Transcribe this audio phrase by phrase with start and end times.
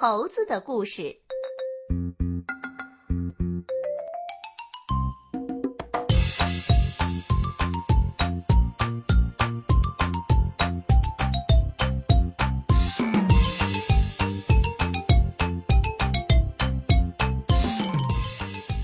[0.00, 1.12] 猴子的故事。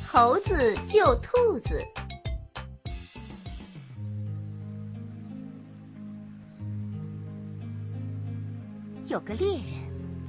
[0.05, 1.81] 猴子救兔子。
[9.07, 9.84] 有个猎人，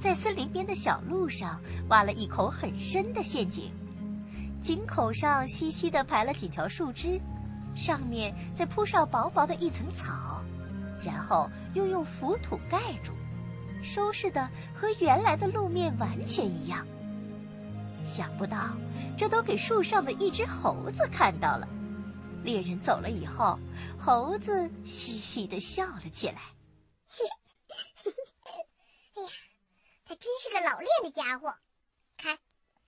[0.06, 3.72] 在森林边的小路上挖了一口很深的陷阱，
[4.62, 7.20] 井口上细细的排了几条树枝，
[7.74, 10.40] 上面再铺上薄薄的一层草，
[11.04, 13.10] 然后又用浮土盖住，
[13.82, 16.86] 收拾的和原来的路面完全一样。
[18.00, 18.76] 想不到，
[19.18, 21.66] 这都给树上的一只猴子看到了。
[22.44, 23.58] 猎人走了以后，
[23.98, 26.42] 猴子嘻嘻的笑了起来。
[30.16, 31.54] 他真是个老练的家伙，
[32.16, 32.38] 看，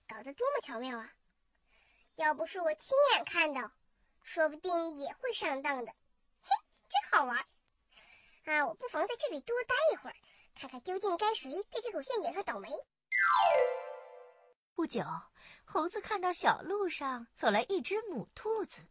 [0.07, 1.13] 搞得多么巧妙啊！
[2.15, 3.71] 要不是我亲眼看到，
[4.23, 5.91] 说不定也会上当的。
[6.41, 6.49] 嘿，
[6.89, 7.37] 真好玩！
[8.45, 10.15] 啊，我不妨在这里多待一会儿，
[10.55, 12.67] 看看究竟该谁在这口陷阱上倒霉。
[14.73, 15.03] 不久，
[15.65, 18.87] 猴子看到小路上走来一只母兔子，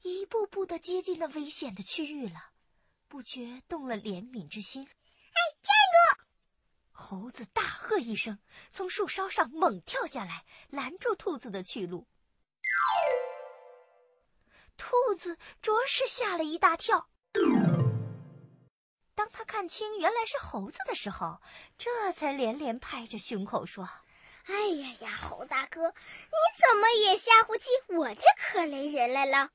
[0.00, 2.52] 一步步的接近那危险的区域了，
[3.06, 4.82] 不觉动了怜悯之心。
[4.82, 5.74] 哎，站
[6.16, 6.25] 住！
[6.98, 8.38] 猴子大喝一声，
[8.72, 12.08] 从树梢上猛跳下来，拦住兔子的去路。
[14.78, 17.08] 兔子着实吓了一大跳。
[19.14, 21.40] 当他看清原来是猴子的时候，
[21.78, 23.88] 这才连连拍着胸口说
[24.46, 25.94] ：“哎呀呀，猴大哥，你
[26.58, 29.50] 怎么也吓唬起我这可怜人来了？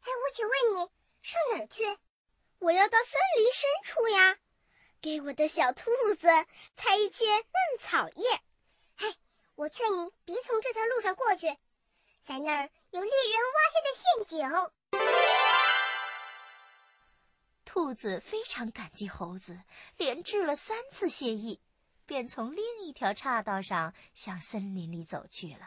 [0.00, 0.90] 哎，我请问你
[1.22, 1.98] 上哪儿去？”
[2.62, 4.38] 我要到森林深处呀，
[5.00, 6.28] 给我的小兔子
[6.72, 8.40] 采一些嫩草叶。
[8.98, 9.16] 哎，
[9.56, 11.48] 我劝你别从这条路上过去，
[12.22, 14.48] 在那儿有猎人挖下的陷阱。
[17.64, 19.58] 兔子非常感激猴子，
[19.96, 21.60] 连致了三次谢意，
[22.06, 25.66] 便从另一条岔道上向森林里走去了。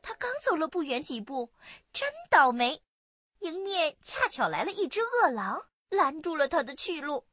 [0.00, 1.50] 他刚走了不远几步，
[1.92, 2.80] 真倒霉！
[3.40, 7.24] 迎面恰巧来了一只饿狼，拦住了他的去路。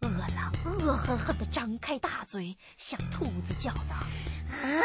[0.00, 3.96] 饿狼恶狠狠地张开大嘴，向兔子叫道
[4.60, 4.76] ：“啊，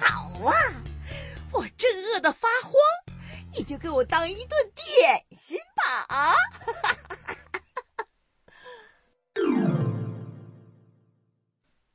[0.00, 0.52] 好啊！
[1.52, 2.72] 我正饿得发慌，
[3.56, 6.34] 你就给我当一顿点心吧！”啊！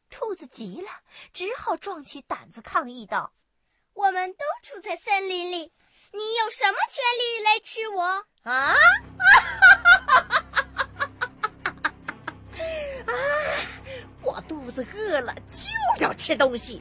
[0.10, 0.90] 兔子急了，
[1.34, 3.34] 只好壮起胆子抗议道。
[4.14, 5.72] 我们都住在森林里，
[6.12, 8.04] 你有什么权利来吃我
[8.44, 8.76] 啊？
[13.08, 13.14] 啊！
[14.22, 15.66] 我肚子饿了，就
[16.00, 16.80] 要吃东西，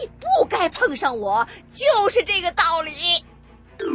[0.00, 3.22] 你不该碰上我，就是这个道理。
[3.78, 3.92] 我们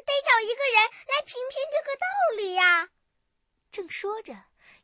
[0.00, 2.04] 得找一个人来评评这个道
[2.38, 2.88] 理呀。
[3.70, 4.32] 正说着，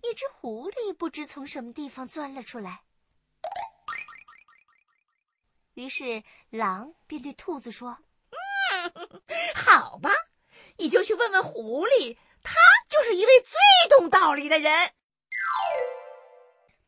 [0.03, 2.82] 一只狐狸不知从什么地方钻了出来。
[5.78, 7.99] 于是，狼便对兔子说
[8.34, 9.22] ：“嗯，
[9.55, 10.11] 好吧，
[10.77, 12.56] 你就去问问狐狸，他
[12.89, 14.93] 就是一位最懂道理的人。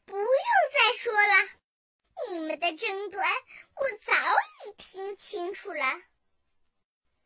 [0.05, 1.49] 不用再说了，
[2.31, 3.25] 你们的争端
[3.77, 4.13] 我早
[4.67, 5.85] 已听清楚了。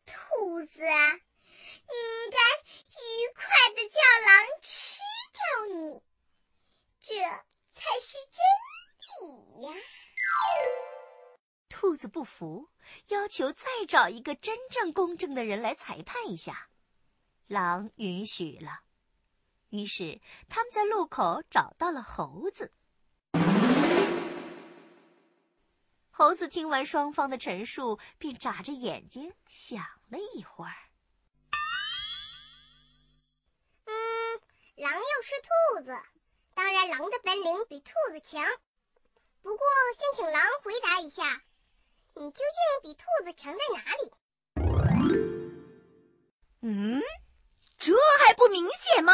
[0.05, 2.37] 兔子啊，你应该
[12.05, 12.69] 子不服，
[13.07, 16.69] 要求再找一个真正公正的人来裁判一下。
[17.47, 18.81] 狼允许了，
[19.69, 22.71] 于是他们在路口找到了猴子。
[26.11, 30.75] 猴子听完双方的陈述，便眨着眼睛想了一会儿。
[33.85, 33.93] 嗯，
[34.75, 35.97] 狼又是兔子，
[36.53, 38.45] 当然狼的本领比兔子强。
[39.41, 39.65] 不过，
[39.97, 41.41] 先请狼回答一下。
[42.17, 44.13] 你究竟比兔子强在哪里？
[46.61, 47.01] 嗯，
[47.77, 47.93] 这
[48.25, 49.13] 还不明显吗？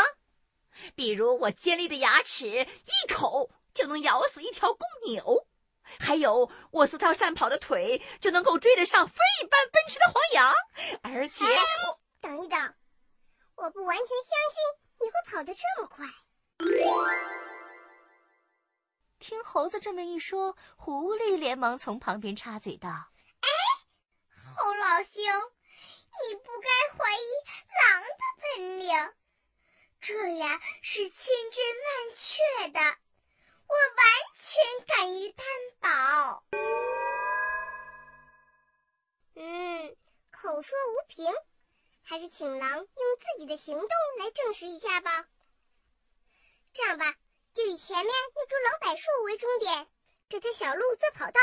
[0.95, 5.48] 比如我尖利的牙齿，一口就能咬死一条公牛；
[5.81, 10.53] 还有我四条善跑的腿，就能够追得上飞一般奔驰的黄羊。
[11.01, 11.45] 而且，
[12.21, 12.75] 等一等，
[13.56, 14.62] 我不完全相信
[15.01, 16.06] 你会跑得这么快。
[19.31, 23.48] 听猴子这么一说狐狸连忙从旁边插嘴道哎
[24.28, 27.24] 猴老兄你不该怀疑
[27.80, 29.13] 狼的本领
[30.01, 35.45] 这呀是千真万确的我完全敢于担
[35.80, 36.44] 保。
[39.36, 39.95] 嗯
[40.30, 41.34] 口说无凭
[42.01, 43.88] 还是请狼用自己的行动
[44.19, 45.25] 来证实一下吧。
[46.74, 47.16] 这样吧
[47.53, 49.88] 就以前面那株老柏树为终点，
[50.30, 51.42] 这条小路做跑道。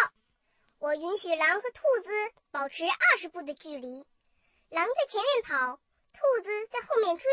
[0.79, 4.07] 我允许狼和兔子保持二十步的距离，
[4.71, 5.77] 狼在前面跑，
[6.15, 7.31] 兔子在后面追。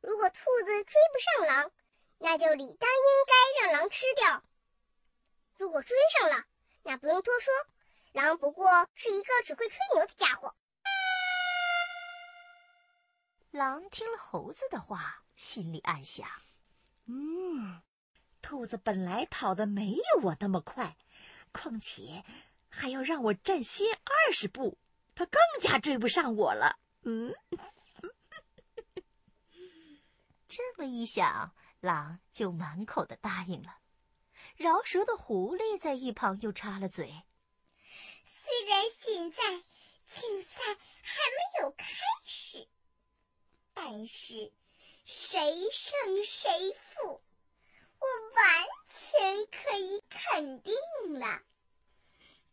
[0.00, 1.70] 如果兔子追不上狼，
[2.18, 4.42] 那就理当应该让狼吃掉。
[5.58, 6.44] 如果追上了，
[6.82, 7.52] 那不用多说，
[8.12, 10.54] 狼不过是一个只会吹牛的家伙。
[13.50, 16.26] 狼听了猴子的话，心里暗想：
[17.06, 17.82] 嗯，
[18.40, 20.96] 兔子本来跑的没有我那么快。
[21.52, 22.24] 况且，
[22.68, 24.78] 还要让我站先二十步，
[25.14, 26.78] 它更加追不上我了。
[27.02, 27.34] 嗯，
[30.48, 33.78] 这么一想，狼就满口的答应了。
[34.56, 37.24] 饶舌的狐狸在一旁又插了嘴
[38.22, 39.64] ：“虽然现在
[40.04, 40.62] 竞赛
[41.02, 41.86] 还没有开
[42.24, 42.68] 始，
[43.72, 44.52] 但是谁
[45.54, 47.22] 谁胜谁负？”
[48.04, 50.74] 我完全可以肯定
[51.18, 51.40] 了，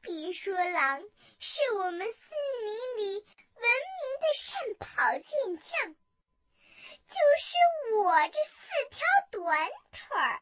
[0.01, 1.01] 别说狼
[1.39, 3.25] 是我们森林里
[3.56, 5.95] 闻名的善跑健将，
[7.07, 7.57] 就是
[7.98, 10.42] 我这四条短腿儿，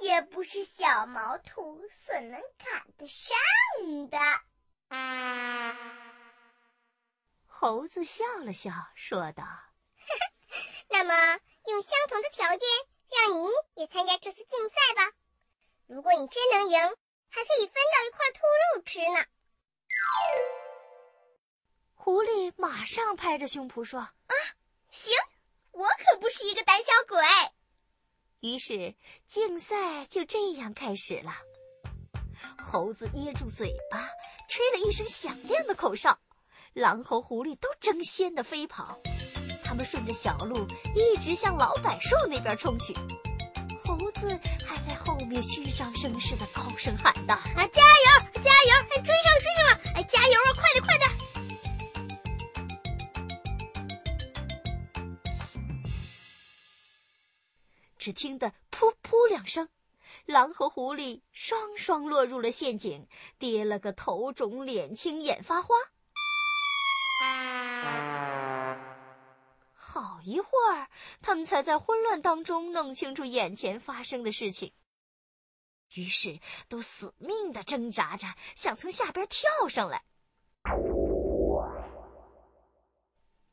[0.00, 3.36] 也不是小毛兔所能赶得上
[4.10, 4.18] 的。
[4.88, 5.78] 啊
[7.46, 9.42] 猴子笑了笑，说道
[11.06, 11.14] ：“么，
[11.68, 12.60] 用相同的条件。”
[13.08, 15.12] 让你也参加这次竞赛吧！
[15.86, 16.76] 如果你真能赢，
[17.28, 18.40] 还可以分到一块兔
[18.74, 19.24] 肉吃呢。
[21.94, 24.34] 狐狸马上拍着胸脯说：“啊，
[24.90, 25.14] 行，
[25.70, 27.16] 我可不是一个胆小鬼。”
[28.42, 28.96] 于是
[29.28, 31.32] 竞赛就这样开始了。
[32.58, 34.10] 猴子捏住嘴巴，
[34.48, 36.18] 吹了一声响亮的口哨，
[36.74, 39.00] 狼和狐狸都争先的飞跑。
[39.76, 42.94] 他们顺着小路一直向老柏树那边冲去，
[43.84, 48.70] 猴子还在后面虚张声势的高声喊道：“啊，加油，加油！
[49.04, 49.78] 追上，追上了！
[49.96, 51.10] 哎，加油啊，快点，快点！”
[57.98, 59.68] 只听得噗噗两声，
[60.24, 63.06] 狼和狐狸双双落入了陷阱，
[63.38, 65.74] 跌了个头肿脸青眼发花。
[67.22, 67.75] 啊
[70.00, 70.88] 好一会儿，
[71.22, 74.72] 他们才在混乱当中弄清楚眼前发生的事情。
[75.94, 76.38] 于是，
[76.68, 80.02] 都死命的挣扎着，想从下边跳上来。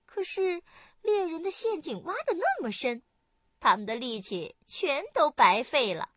[0.05, 0.61] 可是，
[1.01, 3.03] 猎人的陷阱挖的那么深，
[3.59, 6.09] 他们的力气全都白费了。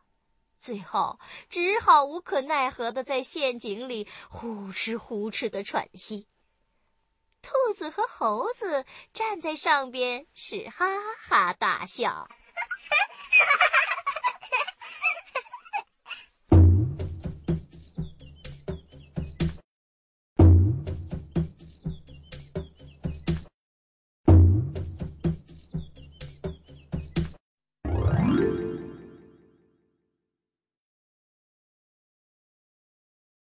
[0.59, 6.27] 最后，只好无可奈何的在陷阱里呼哧呼哧的喘息。
[7.47, 8.85] 兔子和猴子
[9.15, 10.85] 站在上边，是哈
[11.29, 12.29] 哈大笑。